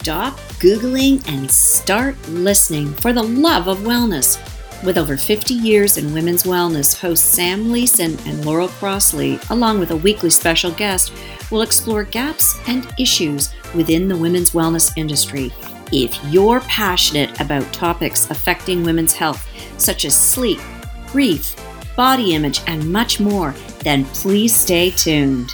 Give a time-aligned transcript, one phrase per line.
[0.00, 4.38] stop Googling and start listening for the love of wellness.
[4.82, 9.90] With over 50 years in women's wellness, hosts Sam Leeson and Laurel Crossley, along with
[9.90, 11.12] a weekly special guest,
[11.50, 15.52] will explore gaps and issues within the women's wellness industry.
[15.92, 19.46] If you're passionate about topics affecting women's health,
[19.76, 20.60] such as sleep,
[21.08, 21.54] grief,
[21.94, 25.52] body image, and much more, then please stay tuned.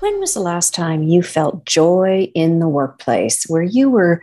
[0.00, 4.22] When was the last time you felt joy in the workplace where you were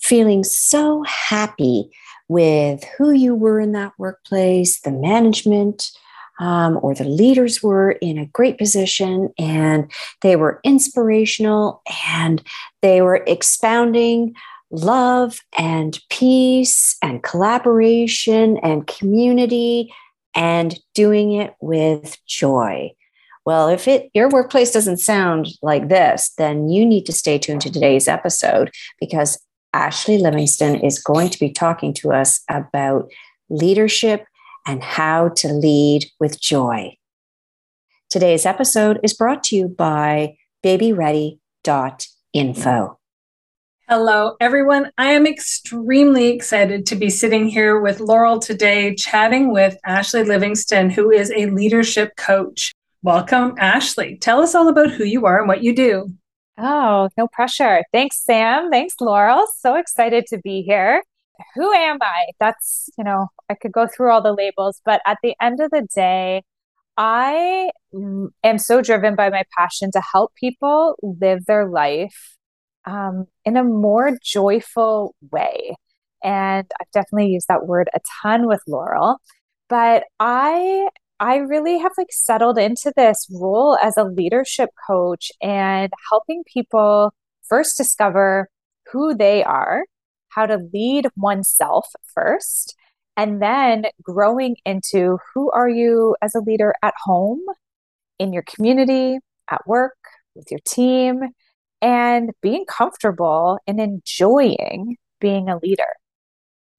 [0.00, 1.90] feeling so happy?
[2.28, 5.90] with who you were in that workplace, the management,
[6.38, 9.90] um, or the leaders were in a great position and
[10.20, 12.42] they were inspirational and
[12.82, 14.34] they were expounding
[14.70, 19.92] love and peace and collaboration and community
[20.34, 22.92] and doing it with joy.
[23.46, 27.60] Well, if it your workplace doesn't sound like this, then you need to stay tuned
[27.60, 29.40] to today's episode because
[29.74, 33.08] Ashlee Livingstone is going to be talking to us about
[33.48, 34.26] leadership
[34.66, 36.96] and how to lead with joy.
[38.10, 42.98] Today's episode is brought to you by babyready.info.
[43.88, 44.90] Hello, everyone.
[44.98, 50.90] I am extremely excited to be sitting here with Laurel today, chatting with Ashlee Livingstone,
[50.90, 52.74] who is a leadership coach.
[53.06, 54.20] Welcome, Ashlee.
[54.20, 56.12] Tell us all about who you are and what you do.
[56.58, 57.84] Oh, no pressure.
[57.92, 58.68] Thanks, Sam.
[58.68, 59.46] Thanks, Laurel.
[59.60, 61.04] So excited to be here.
[61.54, 62.32] Who am I?
[62.40, 65.70] That's, you know, I could go through all the labels, but at the end of
[65.70, 66.42] the day,
[66.96, 72.36] I am so driven by my passion to help people live their life
[72.86, 75.76] um, in a more joyful way.
[76.24, 79.18] And I've definitely used that word a ton with Laurel.
[79.68, 80.88] But I
[81.18, 87.14] I really have like settled into this role as a leadership coach and helping people
[87.48, 88.48] first discover
[88.92, 89.84] who they are,
[90.28, 92.76] how to lead oneself first,
[93.16, 97.40] and then growing into who are you as a leader at home,
[98.18, 99.18] in your community,
[99.50, 99.96] at work,
[100.34, 101.22] with your team,
[101.80, 105.94] and being comfortable and enjoying being a leader.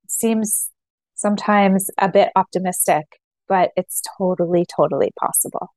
[0.03, 0.69] It seems
[1.15, 3.05] sometimes a bit optimistic
[3.47, 5.73] but it's totally, totally possible.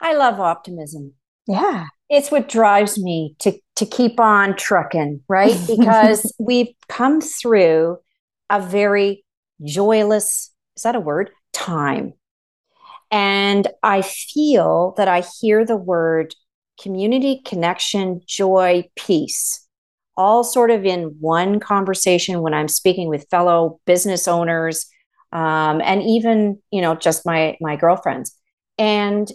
[0.00, 1.14] I love optimism.
[1.46, 1.86] Yeah.
[2.10, 5.56] It's what drives me to to keep on trucking, right?
[5.66, 7.98] Because we've come through
[8.50, 9.24] a very
[9.64, 11.30] joyless, is that a word?
[11.52, 12.14] Time.
[13.10, 16.34] And I feel that I hear the word
[16.80, 19.66] community, connection, joy, peace,
[20.16, 24.86] all sort of in one conversation when I'm speaking with fellow business owners,
[25.32, 28.36] um, and even you know just my my girlfriends.
[28.78, 29.28] And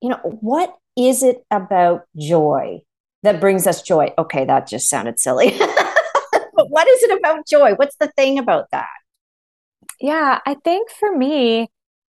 [0.00, 2.80] you know what is it about joy
[3.22, 4.12] that brings us joy?
[4.18, 5.58] Okay that just sounded silly.
[6.52, 7.72] But what is it about joy?
[7.76, 8.88] What's the thing about that?
[10.00, 11.68] Yeah i think for me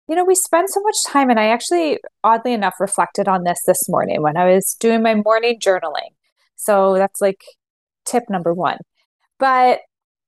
[0.07, 3.59] you know we spend so much time and i actually oddly enough reflected on this
[3.65, 6.11] this morning when i was doing my morning journaling.
[6.55, 7.41] So that's like
[8.05, 8.79] tip number one.
[9.39, 9.81] But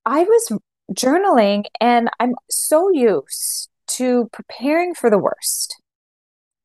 [0.05, 0.59] I was
[0.93, 5.75] journaling and I'm so used to preparing for the worst.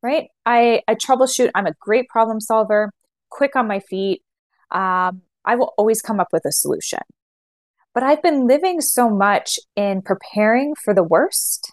[0.02, 0.28] Right?
[0.44, 1.50] I, I troubleshoot.
[1.54, 2.92] I'm a great problem solver,
[3.30, 4.22] quick on my feet.
[4.70, 7.00] Um, I will always come up with a solution.
[7.94, 11.72] But I've been living so much in preparing for the worst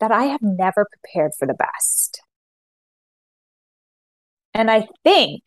[0.00, 2.20] that I have never prepared for the best.
[4.52, 5.44] And I think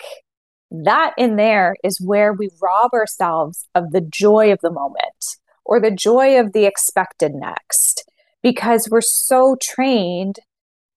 [0.71, 5.79] that in there is where we rob ourselves of the joy of the moment or
[5.79, 8.05] the joy of the expected next
[8.41, 10.37] because we're so trained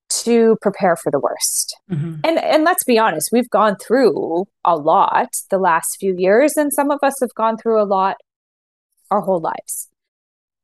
[0.08, 1.76] to prepare for the worst.
[1.91, 2.20] Mm-hmm.
[2.25, 6.72] And and let's be honest, we've gone through a lot the last few years and
[6.72, 8.16] some of us have gone through a lot
[9.10, 9.88] our whole lives.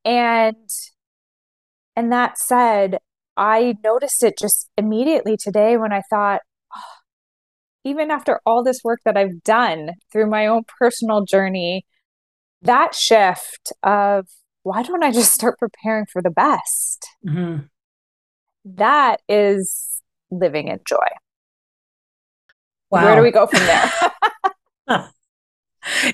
[0.03, 0.69] And
[1.95, 2.99] and that said,
[3.35, 6.41] I noticed it just immediately today when I thought
[6.75, 6.81] oh,
[7.83, 11.85] even after all this work that I've done through my own personal journey
[12.61, 14.27] that shift of
[14.63, 17.07] why don't I just start preparing for the best?
[17.25, 17.63] Mm-hmm.
[18.75, 20.97] That is living in joy.
[22.89, 23.05] Wow.
[23.05, 23.91] Where do we go from there?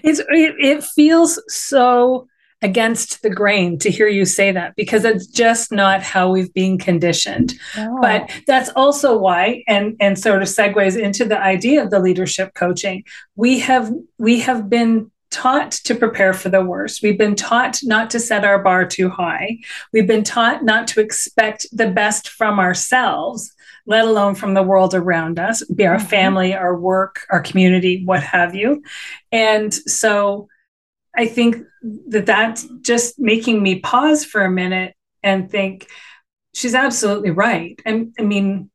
[0.03, 2.27] it's, it, it feels so
[2.63, 6.77] against the grain to hear you say that because it's just not how we've been
[6.77, 7.53] conditioned.
[7.75, 7.97] No.
[8.01, 12.53] But that's also why, and and sort of segues into the idea of the leadership
[12.55, 13.03] coaching.
[13.35, 17.01] We have we have been taught to prepare for the worst.
[17.01, 19.57] We've been taught not to set our bar too high.
[19.91, 23.51] We've been taught not to expect the best from ourselves,
[23.87, 26.05] let alone from the world around us, be our mm-hmm.
[26.05, 28.83] family, our work, our community, what have you.
[29.31, 30.47] And so
[31.15, 31.57] I think
[32.07, 35.89] that that's just making me pause for a minute and think
[36.53, 37.81] she's absolutely right.
[37.85, 38.69] I, I mean,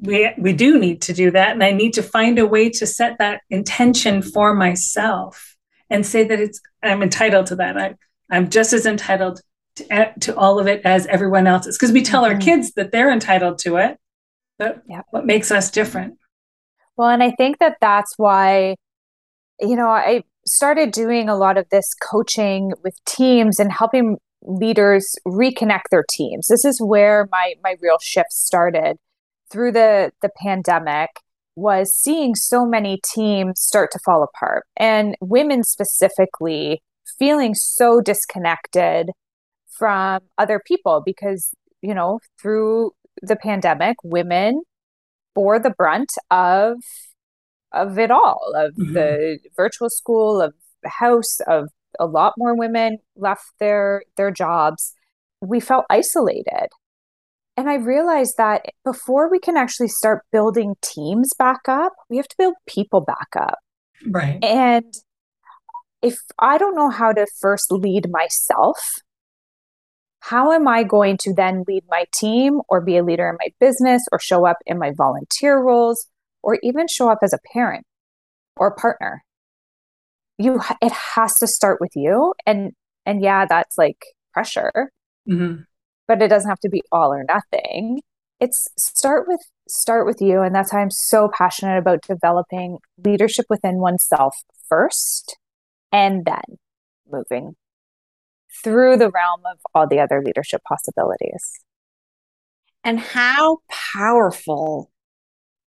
[0.00, 2.86] we we do need to do that and i need to find a way to
[2.86, 5.53] set that intention for myself
[5.94, 7.78] and say that it's i'm entitled to that.
[7.78, 7.94] I,
[8.30, 9.40] i'm just as entitled
[9.76, 11.76] to, to all of it as everyone else is.
[11.76, 12.34] Because we tell mm-hmm.
[12.34, 13.98] our kids that they're entitled to it
[14.58, 15.02] but yeah.
[15.10, 16.14] what makes us different?
[16.96, 18.76] Well and i think that that's why
[19.60, 25.14] you know i started doing a lot of this coaching with teams and helping leaders
[25.26, 26.46] reconnect their teams.
[26.48, 28.96] This is where my my real shift started
[29.50, 31.10] through the the pandemic
[31.56, 36.82] was seeing so many teams start to fall apart and women specifically
[37.18, 39.10] feeling so disconnected
[39.70, 42.90] from other people because you know through
[43.22, 44.62] the pandemic women
[45.34, 46.76] bore the brunt of
[47.72, 48.92] of it all of mm-hmm.
[48.92, 51.68] the virtual school of the house of
[52.00, 54.94] a lot more women left their their jobs
[55.40, 56.68] we felt isolated
[57.56, 62.28] and I realized that before we can actually start building teams back up, we have
[62.28, 63.58] to build people back up.
[64.06, 64.42] Right.
[64.42, 64.92] And
[66.02, 68.78] if I don't know how to first lead myself,
[70.20, 73.52] how am I going to then lead my team or be a leader in my
[73.60, 76.08] business or show up in my volunteer roles
[76.42, 77.86] or even show up as a parent
[78.56, 79.22] or partner?
[80.38, 82.72] You it has to start with you and
[83.06, 84.90] and yeah, that's like pressure.
[85.28, 85.62] Mm-hmm
[86.08, 88.00] but it doesn't have to be all or nothing.
[88.40, 93.46] It's start with start with you and that's why i'm so passionate about developing leadership
[93.48, 94.36] within oneself
[94.68, 95.38] first
[95.90, 96.58] and then
[97.10, 97.56] moving
[98.62, 101.52] through the realm of all the other leadership possibilities.
[102.82, 103.58] And how
[103.94, 104.90] powerful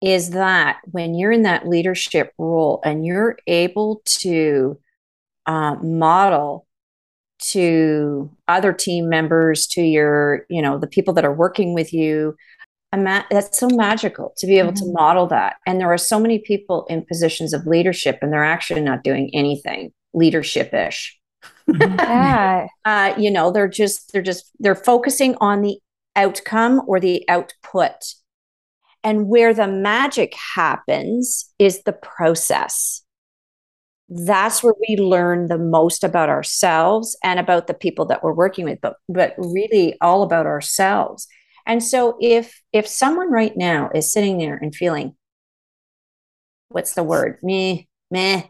[0.00, 4.78] is that when you're in that leadership role and you're able to
[5.46, 6.66] uh, model
[7.42, 12.36] to other team members to your you know the people that are working with you.
[12.94, 14.84] Ma- that's so magical to be able mm-hmm.
[14.84, 15.56] to model that.
[15.66, 19.30] And there are so many people in positions of leadership and they're actually not doing
[19.32, 21.18] anything leadership-ish.
[21.66, 22.66] Yeah.
[22.84, 25.78] Uh, you know they're just they're just they're focusing on the
[26.16, 28.14] outcome or the output.
[29.04, 33.01] And where the magic happens is the process
[34.14, 38.64] that's where we learn the most about ourselves and about the people that we're working
[38.64, 41.26] with but but really all about ourselves
[41.66, 45.14] and so if if someone right now is sitting there and feeling
[46.68, 48.42] what's the word me meh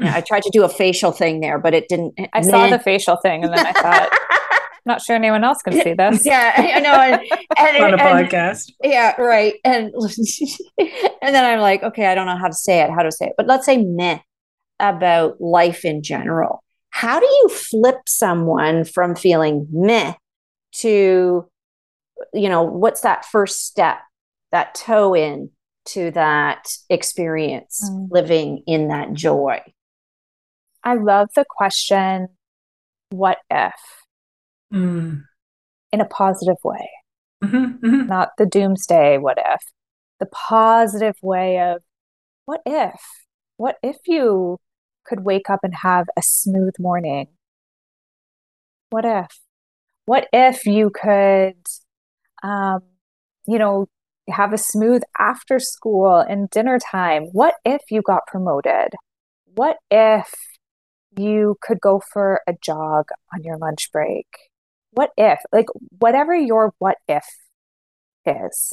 [0.00, 2.14] I tried to do a facial thing there, but it didn't.
[2.32, 2.48] I meh.
[2.48, 5.92] saw the facial thing, and then I thought, I'm not sure anyone else can see
[5.92, 6.24] this.
[6.24, 6.92] Yeah, I know.
[6.92, 7.20] And,
[7.58, 8.70] and, on a and, podcast.
[8.82, 9.54] Yeah, right.
[9.64, 9.92] And
[10.78, 13.26] and then I'm like, okay, I don't know how to say it, how to say
[13.26, 14.20] it, but let's say meh
[14.80, 16.62] about life in general.
[16.90, 20.14] How do you flip someone from feeling meh
[20.76, 21.48] to,
[22.32, 23.98] you know, what's that first step,
[24.52, 25.50] that toe in
[25.86, 28.08] to that experience, mm.
[28.10, 29.60] living in that joy?
[30.82, 32.28] I love the question,
[33.10, 33.72] what if?
[34.72, 35.22] Mm.
[35.92, 36.90] In a positive way,
[37.42, 38.06] mm-hmm, mm-hmm.
[38.06, 39.62] not the doomsday, what if?
[40.20, 41.82] The positive way of,
[42.44, 43.00] what if?
[43.56, 44.58] What if you
[45.08, 47.28] could wake up and have a smooth morning?
[48.90, 49.38] What if?
[50.06, 51.56] What if you could,
[52.42, 52.80] um,
[53.46, 53.86] you know,
[54.28, 57.24] have a smooth after school and dinner time?
[57.32, 58.94] What if you got promoted?
[59.54, 60.30] What if
[61.16, 64.26] you could go for a jog on your lunch break?
[64.92, 65.66] What if, like,
[65.98, 67.24] whatever your what if
[68.24, 68.72] is,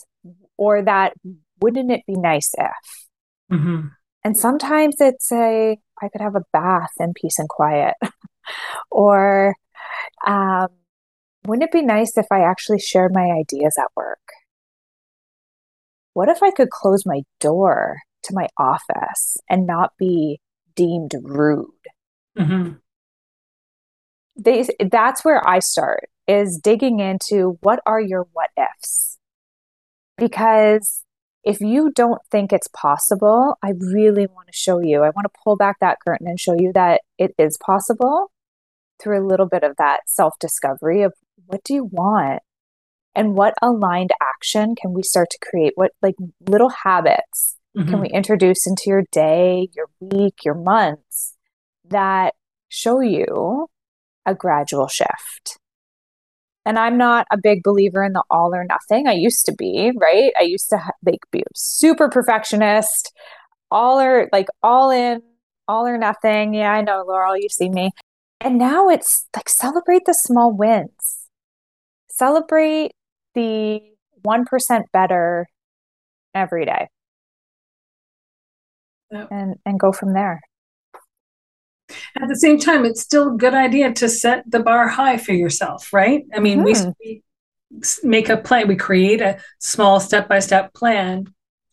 [0.58, 1.13] or that
[1.60, 3.08] wouldn't it be nice if?
[3.51, 3.88] Mm-hmm.
[4.25, 7.94] And sometimes it's a, I could have a bath in peace and quiet.
[8.91, 9.55] or
[10.25, 10.70] um,
[11.46, 14.17] wouldn't it be nice if I actually shared my ideas at work?
[16.15, 20.39] What if I could close my door to my office and not be
[20.75, 21.70] deemed rude?
[22.36, 22.72] Mm-hmm.
[24.38, 29.20] They, that's where I start is digging into what are your what ifs
[30.17, 31.04] because
[31.46, 35.04] if you don't think it's possible, I really want to show you.
[35.04, 38.32] I want to pull back that curtain and show you that it is possible
[39.02, 41.14] through a little bit of that self discovery of
[41.46, 42.42] what do you want?
[43.14, 45.74] And what aligned action can we start to create?
[45.75, 46.16] What like
[46.50, 47.90] little habits mm-hmm.
[47.90, 51.36] can we introduce into your day, your week, your months
[51.88, 52.34] that
[52.68, 53.68] show you
[54.25, 55.60] a gradual shift.
[56.65, 59.07] And I'm not a big believer in the all or nothing.
[59.07, 60.34] I used to be, right?
[60.39, 63.13] I used to like be super perfectionist,
[63.69, 65.22] all or like all in,
[65.67, 66.55] all or nothing.
[66.55, 67.91] Yeah, I know, Laurel, you see me.
[68.41, 71.29] And now it's like celebrate the small wins.
[72.10, 72.91] Celebrate
[73.36, 73.81] the
[74.25, 75.48] 1% better
[76.34, 76.88] every day.
[79.12, 80.41] And and go from there.
[82.22, 85.34] At the same time, it's still a good idea to set the bar high for
[85.34, 86.24] yourself, right?
[86.34, 86.91] I mean, mm-hmm.
[87.03, 87.24] we,
[87.74, 91.25] we make a plan, we create a small step by step plan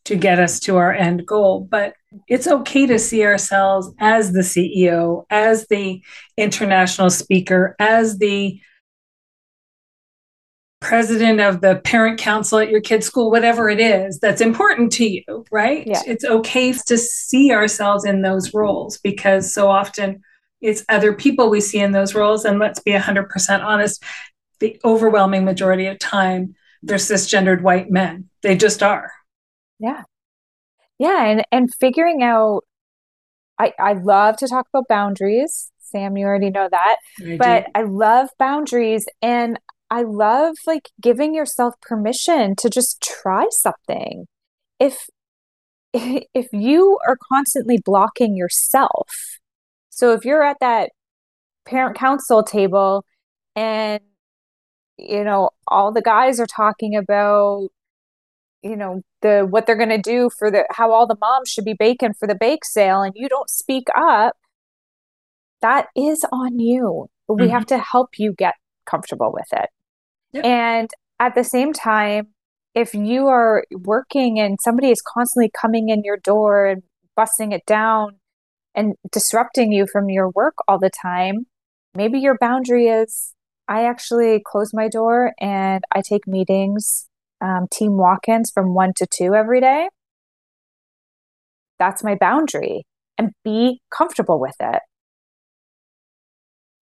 [0.05, 1.61] to get us to our end goal.
[1.71, 1.95] But
[2.29, 6.03] it's okay to see ourselves as the CEO, as the
[6.37, 8.61] international speaker, as the
[10.81, 15.09] president of the parent council at your kid's school, whatever it is that's important to
[15.09, 15.87] you, right?
[15.87, 16.03] Yeah.
[16.05, 20.21] It's okay to see ourselves in those roles because so often
[20.63, 22.45] it's other people we see in those roles.
[22.45, 24.03] And let's be 100% honest,
[24.61, 28.29] the overwhelming majority of time, they're cisgendered white men.
[28.43, 29.13] They just are.
[29.79, 30.03] Yeah.
[30.99, 31.25] Yeah.
[31.25, 32.63] And, and figuring out,
[33.59, 35.71] I, I love to talk about boundaries.
[35.81, 36.97] Sam, you already know that.
[37.21, 37.71] I but do.
[37.75, 39.07] I love boundaries.
[39.21, 39.59] And
[39.91, 44.27] I love like giving yourself permission to just try something.
[44.81, 45.09] If
[45.95, 49.41] if you are constantly blocking yourself.
[49.93, 50.91] So if you're at that
[51.65, 53.05] parent council table
[53.55, 54.01] and
[54.99, 57.69] you know all the guys are talking about
[58.63, 61.65] you know the what they're going to do for the how all the moms should
[61.65, 64.37] be baking for the bake sale and you don't speak up
[65.63, 67.09] that is on you.
[67.27, 67.53] But we mm-hmm.
[67.53, 69.71] have to help you get comfortable with it.
[70.45, 72.29] And at the same time,
[72.75, 76.83] if you are working and somebody is constantly coming in your door and
[77.17, 78.17] busting it down
[78.75, 81.47] and disrupting you from your work all the time,
[81.95, 83.35] maybe your boundary is
[83.69, 87.09] I actually close my door and I take meetings,
[87.41, 89.89] um, team walk ins from one to two every day.
[91.79, 92.85] That's my boundary
[93.19, 94.83] and be comfortable with it.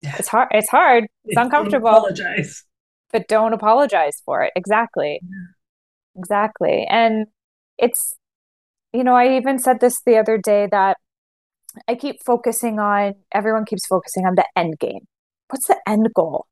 [0.01, 0.15] Yeah.
[0.17, 0.47] It's hard.
[0.51, 1.07] It's hard.
[1.25, 1.89] It's uncomfortable.
[1.89, 2.63] Apologize
[3.11, 4.51] but don't apologize for it.
[4.55, 5.19] Exactly.
[5.21, 6.19] Yeah.
[6.19, 6.85] Exactly.
[6.89, 7.27] And
[7.77, 8.13] it's,
[8.93, 10.97] you know, I even said this the other day that
[11.87, 15.07] I keep focusing on, everyone keeps focusing on the end game.
[15.49, 16.45] What's the end goal?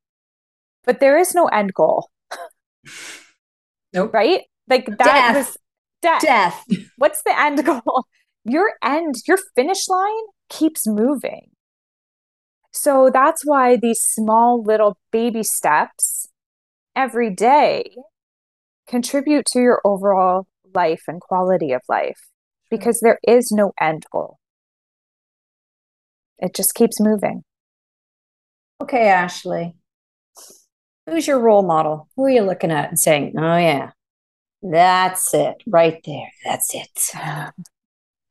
[0.85, 2.09] But there is no end goal.
[3.93, 4.13] Nope.
[4.13, 4.41] Right?
[4.67, 5.35] Like that death.
[5.35, 5.57] was
[6.01, 6.21] death.
[6.21, 6.65] Death.
[6.97, 8.05] What's the end goal?
[8.45, 11.49] Your end, your finish line keeps moving.
[12.71, 16.29] So that's why these small little baby steps
[16.95, 17.97] every day
[18.87, 22.29] contribute to your overall life and quality of life
[22.71, 24.37] because there is no end goal.
[26.39, 27.43] It just keeps moving.
[28.81, 29.73] Okay, Ashlee.
[31.05, 32.09] Who's your role model?
[32.15, 33.91] Who are you looking at and saying, oh, yeah,
[34.61, 36.29] that's it right there.
[36.45, 37.11] That's it.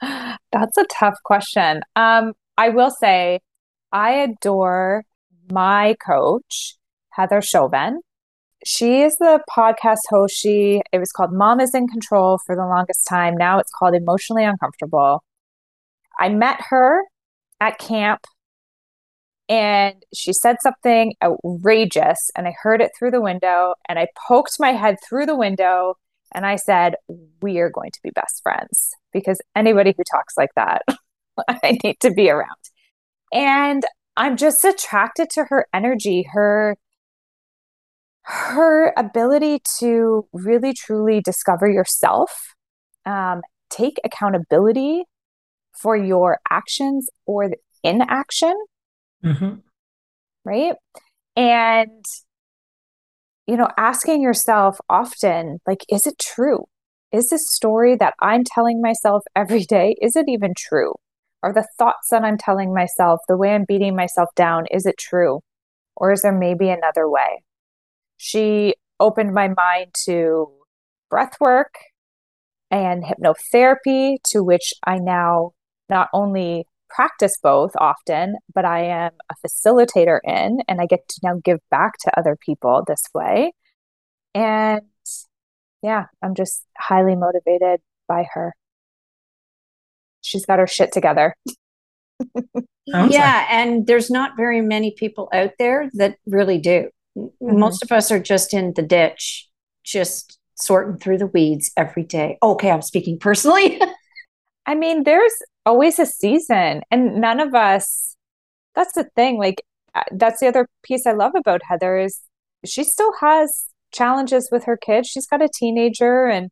[0.53, 1.81] That's a tough question.
[1.97, 3.41] Um, I will say
[3.93, 5.05] I adore
[5.51, 6.77] my coach,
[7.11, 8.01] Heather Chauvin
[8.67, 10.37] she is the podcast host.
[10.37, 13.37] She it was called Mom is in Control for the longest time.
[13.37, 15.23] Now it's called Emotionally Uncomfortable.
[16.19, 17.01] I met her
[17.61, 18.21] at camp
[19.49, 24.57] and she said something outrageous and I heard it through the window and I poked
[24.59, 25.95] my head through the window
[26.35, 26.97] and I said,
[27.41, 30.83] "We are going to be best friends because anybody who talks like that
[31.49, 32.59] I need to be around."
[33.33, 33.85] And
[34.17, 36.77] I'm just attracted to her energy, her
[38.23, 42.55] her ability to really truly discover yourself,
[43.05, 45.05] um, take accountability
[45.81, 47.51] for your actions or
[47.83, 48.55] inaction,
[49.25, 49.55] mm-hmm.
[50.45, 50.75] right?
[51.37, 52.05] And,
[53.47, 56.65] you know, asking yourself often, like, is it true?
[57.13, 60.95] Is this story that I'm telling myself every day, is it even true?
[61.43, 64.99] Are the thoughts that I'm telling myself, the way I'm beating myself down, is it
[64.99, 65.41] true?
[65.97, 67.43] Or is there maybe another way?
[68.17, 70.49] she opened my mind to
[71.11, 71.75] breath work
[72.71, 75.53] and hypnotherapy, to which I now
[75.89, 81.21] not only practice both often, but I am a facilitator in, and I get to
[81.23, 83.53] now give back to other people this way.
[84.35, 84.83] And
[85.83, 88.55] yeah, I'm just highly motivated by her.
[90.21, 91.37] She's got her shit together.
[92.87, 96.89] yeah, and there's not very many people out there that really do.
[97.17, 97.59] Mm-hmm.
[97.59, 99.49] Most of us are just in the ditch,
[99.85, 102.39] just sorting through the weeds every day.
[102.43, 103.81] Okay, I'm speaking personally.
[104.67, 105.35] I mean, there's
[105.67, 108.17] always a season, and none of us
[108.77, 109.39] that's the thing.
[109.39, 112.21] Like, uh, that's the other piece I love about Heather is
[112.65, 115.09] she still has challenges with her kids.
[115.09, 116.51] She's got a teenager and,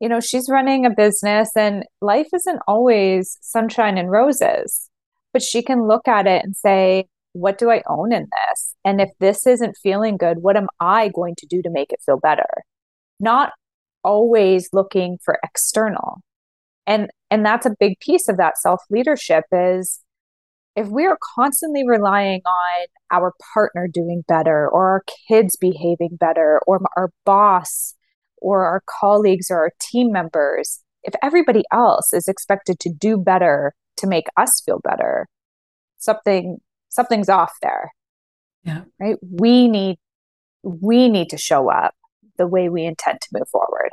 [0.00, 4.90] you know, she's running a business and life isn't always sunshine and roses,
[5.32, 8.74] but she can look at it and say, what do I own in this?
[8.82, 12.00] And if this isn't feeling good, what am I going to do to make it
[12.04, 12.48] feel better?
[13.20, 13.52] Not
[14.02, 16.22] always looking for external.
[16.86, 20.00] And and that's a big piece of that self leadership is
[20.76, 26.60] if we are constantly relying on our partner doing better or our kids behaving better
[26.66, 27.94] or our boss
[28.36, 33.74] or our colleagues or our team members, if everybody else is expected to do better
[33.96, 35.26] to make us feel better,
[35.96, 36.58] something
[36.90, 37.90] something's off there.
[38.62, 38.82] Yeah.
[39.00, 39.16] Right?
[39.22, 39.96] We need
[40.62, 41.94] we need to show up
[42.36, 43.90] the way we intend to move forward.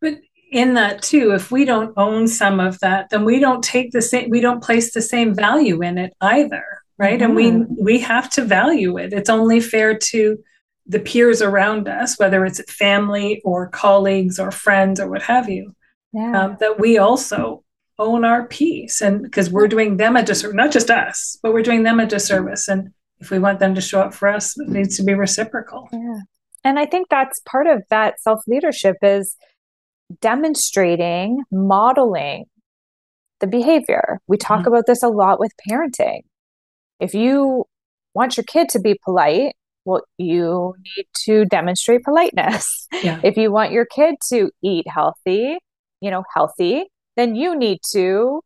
[0.00, 0.14] But
[0.50, 4.02] in that too if we don't own some of that then we don't take the
[4.02, 6.64] same we don't place the same value in it either
[6.98, 7.24] right mm-hmm.
[7.24, 7.84] and we mm-hmm.
[7.84, 10.38] we have to value it it's only fair to
[10.86, 15.74] the peers around us whether it's family or colleagues or friends or what have you
[16.12, 16.44] yeah.
[16.44, 17.64] um, that we also
[17.98, 21.62] own our piece and because we're doing them a disservice not just us but we're
[21.62, 24.68] doing them a disservice and if we want them to show up for us it
[24.68, 26.20] needs to be reciprocal yeah
[26.62, 29.36] and i think that's part of that self leadership is
[30.20, 32.44] demonstrating, modeling
[33.40, 34.20] the behavior.
[34.26, 34.68] We talk mm-hmm.
[34.68, 36.20] about this a lot with parenting.
[37.00, 37.64] If you
[38.14, 42.88] want your kid to be polite, well, you need to demonstrate politeness.
[43.02, 43.20] Yeah.
[43.22, 45.58] If you want your kid to eat healthy,
[46.00, 46.86] you know, healthy,
[47.16, 48.40] then you need to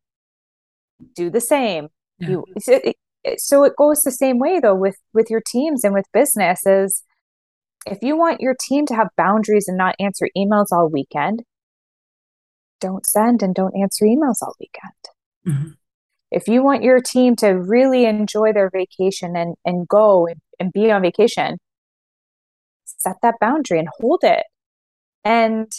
[1.14, 1.88] do the same.
[2.18, 2.28] Yeah.
[2.28, 5.94] You so it, so it goes the same way though with with your teams and
[5.94, 7.04] with businesses.
[7.86, 11.42] If you want your team to have boundaries and not answer emails all weekend,
[12.80, 14.92] don't send and don't answer emails all weekend.
[15.46, 15.70] Mm-hmm.
[16.30, 20.72] If you want your team to really enjoy their vacation and, and go and, and
[20.72, 21.58] be on vacation,
[22.84, 24.44] set that boundary and hold it.
[25.24, 25.70] And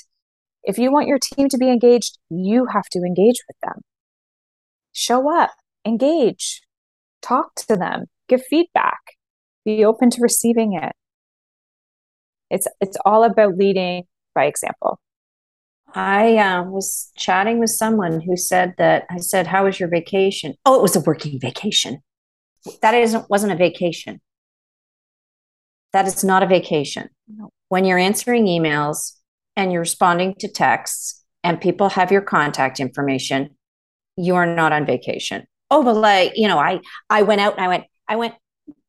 [0.63, 3.81] if you want your team to be engaged, you have to engage with them.
[4.91, 5.51] Show up,
[5.86, 6.62] engage,
[7.22, 9.00] talk to them, give feedback,
[9.64, 10.94] be open to receiving it.
[12.50, 14.03] It's it's all about leading
[14.35, 15.00] by example.
[15.94, 20.56] I uh, was chatting with someone who said that I said, "How was your vacation?"
[20.66, 22.01] Oh, it was a working vacation.
[22.82, 24.22] That isn't wasn't a vacation.
[25.94, 27.10] That is not a vacation.
[27.70, 29.14] When you're answering emails
[29.56, 33.58] and you're responding to texts and people have your contact information,
[34.16, 35.46] you are not on vacation.
[35.70, 38.36] Oh, but like you know, I I went out and I went I went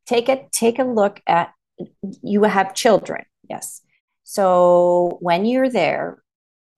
[0.07, 1.53] take a take a look at
[2.23, 3.25] you have children.
[3.49, 3.83] Yes.
[4.23, 6.22] So when you're there,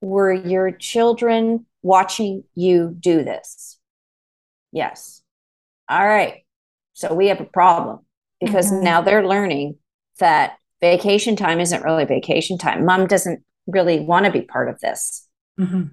[0.04, 3.78] were your children watching you do this?
[4.72, 5.22] Yes.
[5.88, 6.44] All right.
[6.92, 8.00] So we have a problem
[8.40, 8.84] because mm-hmm.
[8.84, 9.76] now they're learning
[10.18, 12.84] that vacation time isn't really vacation time.
[12.84, 15.26] Mom doesn't really want to be part of this.
[15.58, 15.84] Mm-hmm.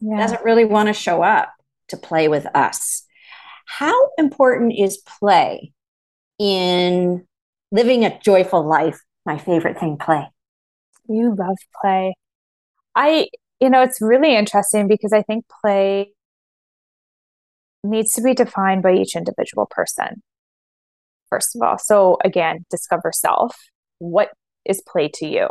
[0.00, 0.16] Yeah.
[0.18, 1.52] Doesn't really want to show up
[1.88, 3.04] to play with us.
[3.66, 5.72] How important is play
[6.38, 7.26] in
[7.70, 9.00] living a joyful life?
[9.24, 10.28] My favorite thing, play.
[11.08, 12.14] You love play.
[12.94, 13.28] I
[13.62, 16.14] you know, it's really interesting because I think play
[17.84, 20.20] needs to be defined by each individual person,
[21.30, 21.78] first of all.
[21.78, 23.56] So, again, discover self.
[24.00, 24.30] What
[24.64, 25.48] is play to you?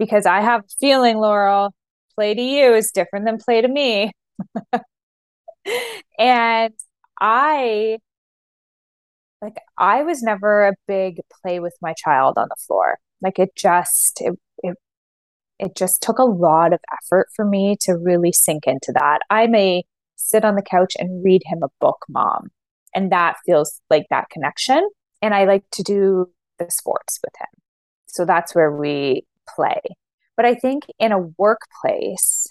[0.00, 1.72] Because I have a feeling, Laurel,
[2.16, 4.10] play to you is different than play to me.
[6.18, 6.74] and
[7.20, 7.98] I
[9.40, 12.98] like I was never a big play with my child on the floor.
[13.22, 14.76] Like it just it, it
[15.58, 19.20] it just took a lot of effort for me to really sink into that.
[19.30, 19.84] I may
[20.16, 22.48] sit on the couch and read him a book, mom,
[22.94, 24.88] and that feels like that connection.
[25.22, 27.62] And I like to do the sports with him.
[28.06, 29.80] So that's where we play.
[30.36, 32.46] But I think in a workplace,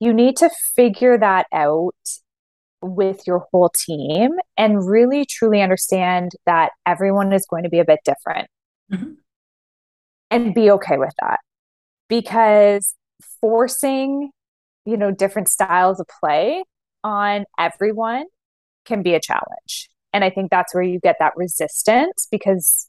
[0.00, 1.94] you need to figure that out
[2.82, 7.84] with your whole team and really truly understand that everyone is going to be a
[7.84, 8.48] bit different
[8.92, 9.12] mm-hmm.
[10.30, 11.40] and be okay with that
[12.08, 12.94] because
[13.40, 14.30] forcing,
[14.84, 16.64] you know, different styles of play
[17.04, 18.24] on everyone
[18.84, 19.88] can be a challenge.
[20.12, 22.88] And I think that's where you get that resistance because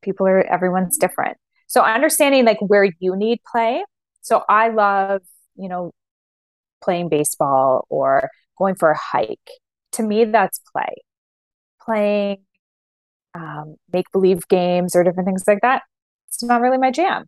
[0.00, 1.36] people are, everyone's different.
[1.66, 3.84] So understanding like where you need play.
[4.20, 5.22] So I love,
[5.56, 5.92] you know,
[6.82, 9.50] playing baseball or going for a hike.
[9.92, 10.94] To me, that's play.
[11.82, 12.38] Playing
[13.34, 15.82] um, make believe games or different things like that.
[16.28, 17.26] It's not really my jam.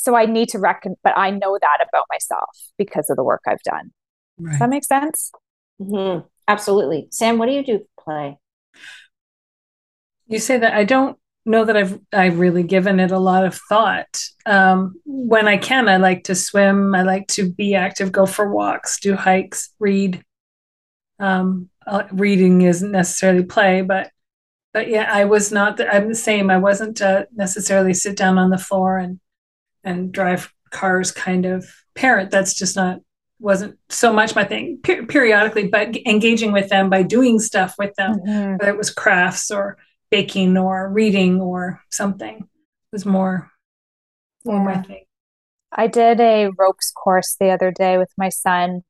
[0.00, 3.42] So I need to reckon, but I know that about myself because of the work
[3.46, 3.92] I've done.
[4.38, 4.52] Right.
[4.52, 5.30] Does that make sense?
[5.80, 6.26] Mm-hmm.
[6.46, 7.08] absolutely.
[7.10, 8.38] Sam, what do you do play?
[10.26, 13.54] You say that I don't know that I've I've really given it a lot of
[13.68, 14.22] thought.
[14.46, 16.94] Um, when I can, I like to swim.
[16.94, 20.22] I like to be active, go for walks, do hikes, read.
[21.18, 24.10] Um, uh, reading isn't necessarily play, but
[24.72, 25.76] but yeah, I was not.
[25.76, 26.50] The, I'm the same.
[26.50, 29.18] I wasn't uh, necessarily sit down on the floor and
[29.84, 32.30] and drive cars kind of parent.
[32.30, 33.00] That's just not
[33.40, 34.78] wasn't so much my thing.
[34.82, 38.52] Per- periodically, but engaging with them by doing stuff with them, mm-hmm.
[38.52, 39.78] whether it was crafts or
[40.10, 42.48] baking or reading or something,
[42.92, 43.50] was more
[44.44, 44.64] more yeah.
[44.64, 45.04] my thing.
[45.72, 48.82] I did a ropes course the other day with my son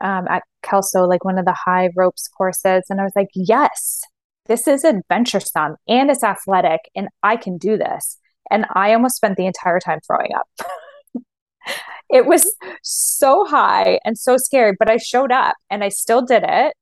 [0.00, 4.02] um, at Kelso, like one of the high ropes courses, and I was like, yes,
[4.46, 8.18] this is adventuresome and it's athletic, and I can do this.
[8.52, 10.68] And I almost spent the entire time throwing up.
[12.10, 16.44] it was so high and so scary, but I showed up and I still did
[16.46, 16.74] it.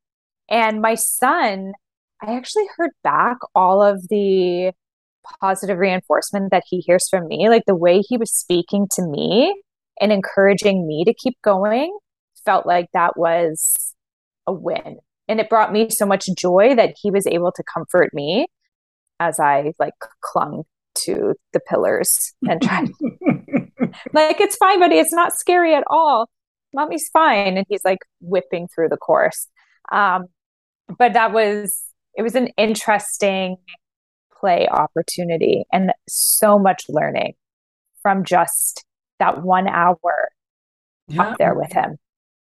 [0.51, 1.73] And my son,
[2.21, 4.73] I actually heard back all of the
[5.41, 9.55] positive reinforcement that he hears from me, like the way he was speaking to me
[10.01, 11.97] and encouraging me to keep going
[12.45, 13.95] felt like that was
[14.49, 14.99] a win.
[15.29, 18.49] And it brought me so much joy that he was able to comfort me
[19.21, 22.89] as I like clung to the pillars and tried
[24.13, 26.29] like it's fine buddy it's not scary at all.
[26.73, 27.57] Mommy's fine.
[27.57, 29.49] And he's like whipping through the course.
[29.93, 30.27] Um
[30.99, 31.83] but that was
[32.15, 33.57] it was an interesting
[34.39, 37.35] play opportunity and so much learning
[38.03, 38.85] from just
[39.19, 40.29] that one hour
[41.09, 41.23] yeah.
[41.23, 41.97] up there with him.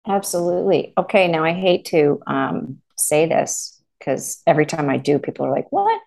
[0.07, 0.93] Absolutely.
[0.97, 5.51] Okay now i hate to um say this because every time i do people are
[5.51, 6.01] like what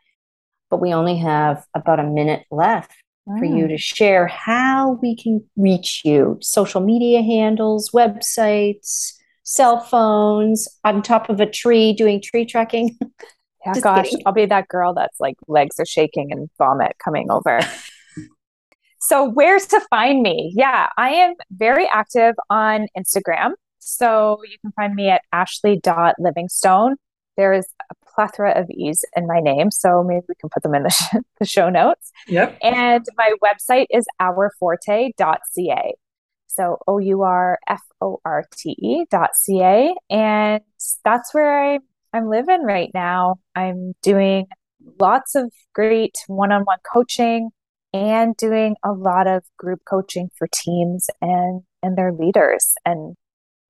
[0.73, 2.91] but we only have about a minute left
[3.37, 10.67] for you to share how we can reach you social media handles, websites, cell phones,
[10.83, 12.97] on top of a tree doing tree trekking.
[13.65, 14.23] Yeah, gosh, kidding.
[14.25, 17.61] I'll be that girl that's like legs are shaking and vomit coming over.
[18.99, 20.51] so, where's to find me?
[20.53, 23.51] Yeah, I am very active on Instagram.
[23.79, 26.97] So, you can find me at ashlee.livingstone.
[27.37, 30.75] There is a plethora of E's in my name, so maybe we can put them
[30.75, 32.11] in the, sh- the show notes.
[32.27, 32.57] Yep.
[32.61, 35.93] And my website is ourforte.ca.
[36.47, 39.95] So O U R F O R T E dot C A.
[40.09, 40.61] And
[41.03, 41.79] that's where I,
[42.13, 43.37] I'm living right now.
[43.55, 44.45] I'm doing
[44.99, 47.49] lots of great one on one coaching
[47.93, 52.73] and doing a lot of group coaching for teams and, and their leaders.
[52.85, 53.15] And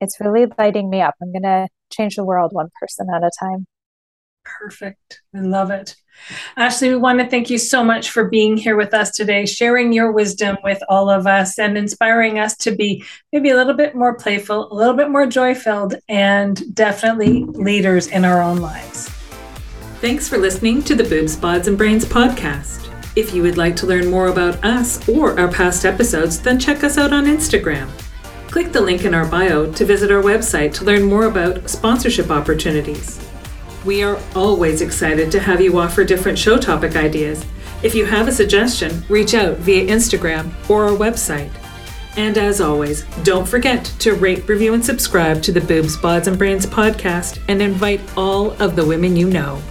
[0.01, 1.15] it's really lighting me up.
[1.21, 3.65] I'm going to change the world one person at a time.
[4.43, 5.21] Perfect.
[5.35, 5.95] I love it.
[6.57, 9.91] Ashlee, we want to thank you so much for being here with us today, sharing
[9.91, 13.95] your wisdom with all of us and inspiring us to be maybe a little bit
[13.95, 19.09] more playful, a little bit more joy filled, and definitely leaders in our own lives.
[20.01, 22.89] Thanks for listening to the Boobs, Bods, and Brains podcast.
[23.15, 26.83] If you would like to learn more about us or our past episodes, then check
[26.83, 27.89] us out on Instagram.
[28.49, 32.29] Click the link in our bio to visit our website to learn more about sponsorship
[32.29, 33.19] opportunities.
[33.85, 37.45] We are always excited to have you offer different show topic ideas.
[37.83, 41.51] If you have a suggestion, reach out via Instagram or our website.
[42.15, 46.37] And as always, don't forget to rate, review, and subscribe to the Boobs, Bods, and
[46.37, 49.61] Brains podcast and invite all of the women you know.